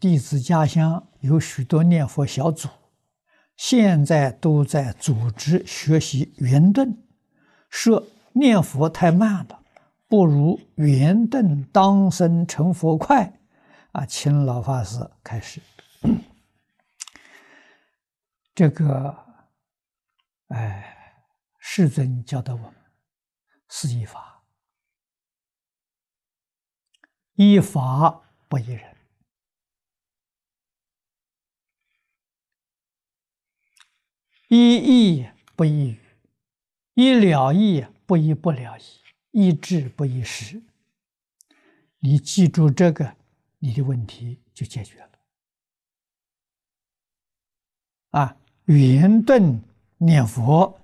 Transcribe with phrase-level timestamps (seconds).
[0.00, 2.68] 弟子家乡有许多念佛小组，
[3.56, 6.96] 现在都在组织学习圆顿，
[7.68, 9.62] 说念佛太慢了，
[10.06, 13.40] 不如圆顿当生成佛快。
[13.92, 15.60] 啊，请老法师开始。
[18.54, 19.16] 这个，
[20.48, 21.24] 哎，
[21.58, 22.74] 世尊教导我们
[23.68, 24.42] 是依法，
[27.34, 28.97] 依法不依人。
[34.48, 35.98] 一意不一语，
[36.94, 38.82] 一了意不一不了意，
[39.30, 40.60] 一智不一时。
[41.98, 43.14] 你记住这个，
[43.58, 45.10] 你的问题就解决了。
[48.10, 49.62] 啊，圆顿
[49.98, 50.80] 念佛，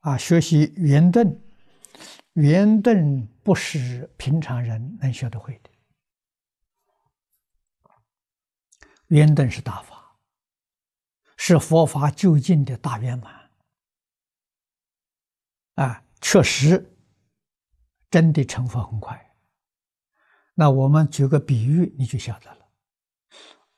[0.00, 1.40] 啊，学习圆顿，
[2.34, 5.70] 圆顿不是平常人能学得会的。
[9.06, 9.95] 圆顿是大法。
[11.48, 13.32] 是佛法究竟的大圆满
[15.76, 16.02] 啊！
[16.20, 16.84] 确实，
[18.10, 19.16] 真的成佛很快。
[20.54, 22.58] 那我们举个比喻，你就晓得了。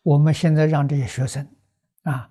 [0.03, 1.47] 我们现在让这些学生
[2.05, 2.31] 啊，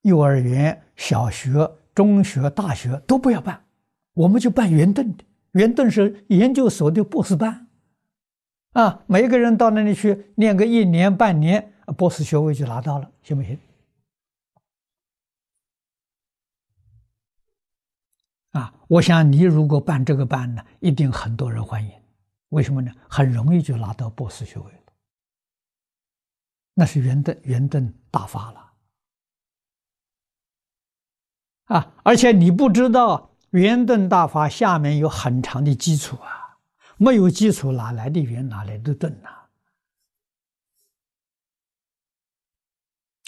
[0.00, 3.62] 幼儿园、小学、中学、大学都不要办，
[4.14, 5.24] 我们就办圆顿的。
[5.50, 7.68] 圆顿是研究所的博士班
[8.72, 13.58] 啊，每个人到那里去念个一年半年，博士学位就拿到了，行不行？
[18.52, 21.92] 啊，我想你如果办这个班呢，一定很多人欢迎。
[22.48, 22.90] 为什么呢？
[23.08, 24.78] 很容易就拿到博士学位了。
[26.72, 28.72] 那是圆顿圆顿大法了。
[31.64, 36.56] 啊，而且你不知道圆顿大法下面有很长的基础啊，
[36.96, 39.28] 没有基础哪来的圆，哪来的顿呢？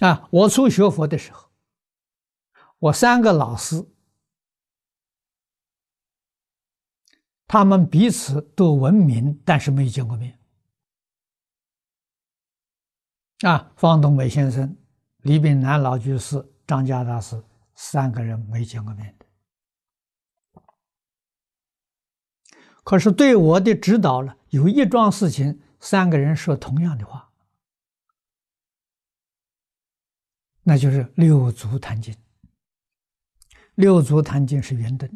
[0.08, 1.50] 啊，我初学佛的时候，
[2.78, 3.86] 我三个老师。
[7.52, 10.38] 他们彼此都闻名，但是没见过面。
[13.40, 14.76] 啊，方东美先生、
[15.22, 17.42] 李炳南老居士、张家大师
[17.74, 19.26] 三个人没见过面的。
[22.84, 27.32] 可是对我的指导了，有一桩事情，三个人说同样的话，
[30.62, 32.16] 那就是六祖坛经。
[33.74, 35.10] 六祖坛经是圆灯。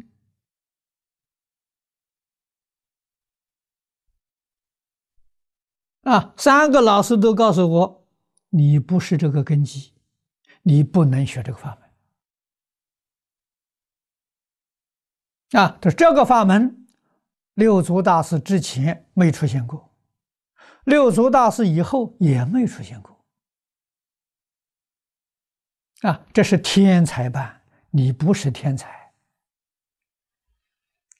[6.05, 8.05] 啊，三个老师都告诉我，
[8.49, 9.91] 你不是这个根基，
[10.61, 11.75] 你不能学这个法
[15.51, 15.63] 门。
[15.63, 16.85] 啊，这这个法门，
[17.55, 19.91] 六祖大师之前没出现过，
[20.83, 23.25] 六祖大师以后也没出现过。
[26.01, 29.11] 啊，这是天才办，你不是天才。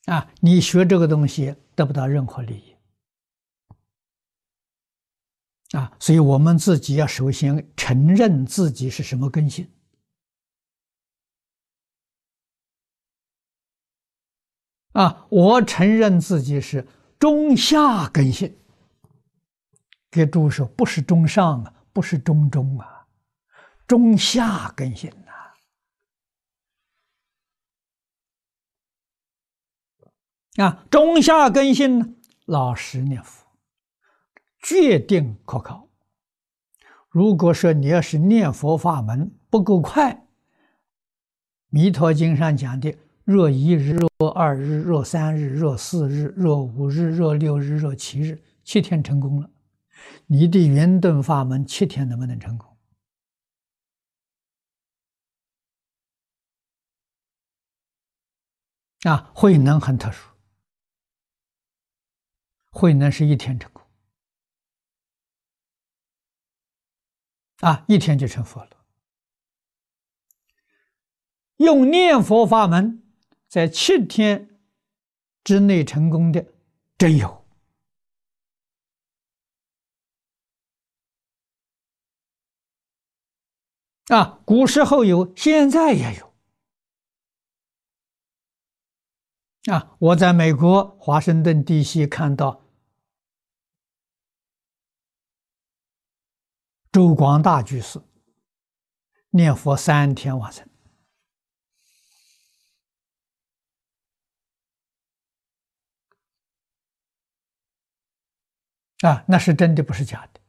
[0.05, 2.74] 啊，你学这个东西得不到任何利益。
[5.71, 9.69] 啊，所以我们自己要首先承认自己是什么根性。
[14.93, 16.87] 啊，我承认自己是
[17.19, 18.57] 中下根性。
[20.09, 23.05] 给诸位说，不是中上啊，不是中中啊，
[23.85, 25.11] 中下根性
[30.55, 30.63] 呐。
[30.63, 33.44] 啊，中下根性，老实念佛。
[34.67, 35.87] 决定可靠。
[37.09, 40.11] 如果说你要是念佛法门不够快，
[41.69, 49.51] 《弥陀经》上讲的“若一日、若二日、若三日、若四日、若五日、若六日、若七日”，七天成功了。
[50.25, 52.75] 你的圆顿法门七天能不能成功？
[59.03, 60.31] 啊，慧能很特殊，
[62.71, 63.84] 慧能是一天成功。
[67.61, 68.85] 啊，一天就成佛了。
[71.57, 73.01] 用念佛法门
[73.47, 74.59] 在七天
[75.43, 76.45] 之内成功的
[76.97, 77.45] 真有。
[84.07, 86.33] 啊，古时候有，现在也有。
[89.73, 92.64] 啊，我在美国华盛顿地区看到。
[96.95, 98.01] 周广大居士
[99.31, 100.65] 念佛三天完成
[109.01, 110.39] 啊，那是真的，不是假的。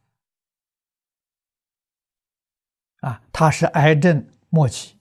[3.01, 4.95] 啊，他是癌症末期，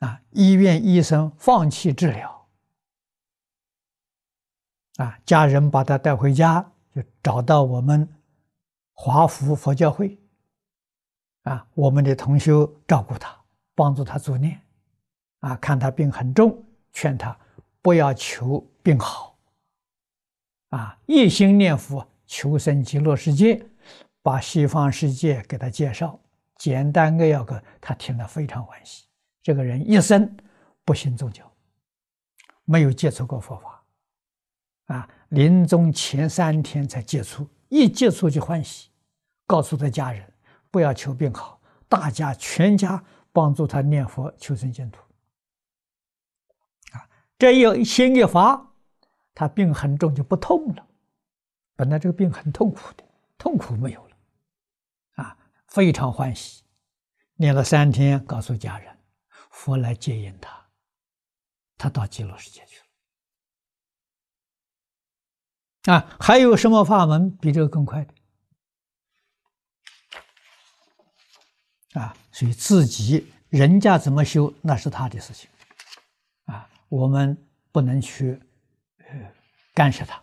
[0.00, 2.48] 啊，医院医生放弃治疗，
[4.96, 8.12] 啊，家人把他带回家，就找到我们
[8.92, 10.18] 华福佛教会，
[11.42, 13.36] 啊，我们的同修照顾他，
[13.74, 14.60] 帮助他助念，
[15.40, 17.36] 啊，看他病很重，劝他
[17.80, 19.38] 不要求病好，
[20.70, 23.66] 啊，一心念佛求生极乐世界。
[24.24, 26.16] 把西方世界给他介绍，
[26.54, 29.06] 简单扼要个，他听了非常欢喜。
[29.42, 30.36] 这个人一生
[30.84, 31.44] 不信宗教，
[32.64, 33.84] 没有接触过佛法，
[34.94, 38.90] 啊，临终前三天才接触，一接触就欢喜，
[39.46, 40.30] 告诉他家人
[40.70, 41.58] 不要求病好，
[41.88, 43.02] 大家全家
[43.32, 45.00] 帮助他念佛求生净土。
[46.92, 47.08] 啊，
[47.38, 48.74] 这一心一发，
[49.32, 50.86] 他病很重就不痛了，
[51.74, 53.02] 本来这个病很痛苦的，
[53.38, 54.16] 痛苦没有了。
[55.14, 56.64] 啊非常欢喜，
[57.36, 58.94] 念了三天，告诉家人，
[59.50, 60.62] 佛来接引他，
[61.78, 62.84] 他到极乐世界去了。
[65.84, 68.14] 啊，还有什么法门比这个更快的？
[72.00, 75.50] 啊，所以自己人家怎么修，那是他的事情，
[76.44, 77.36] 啊，我们
[77.70, 78.40] 不能去
[79.74, 80.22] 干涉他。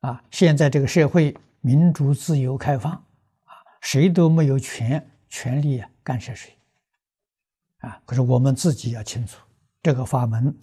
[0.00, 2.92] 啊，现在这个社会民主、自由、开放。
[2.92, 3.04] 啊
[3.82, 6.54] 谁都没有权权利干涉谁，
[7.78, 7.98] 啊！
[8.04, 9.40] 可是我们自己要清楚，
[9.82, 10.54] 这个法门，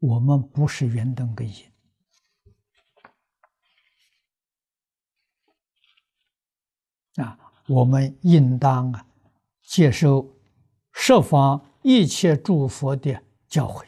[0.00, 1.64] 我们不是圆灯根引，
[7.22, 7.38] 啊！
[7.68, 9.04] 我们应当啊
[9.62, 10.28] 接受
[10.92, 13.84] 十方一切诸佛的教诲，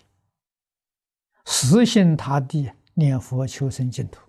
[1.47, 4.28] 实心他地念佛求生净土。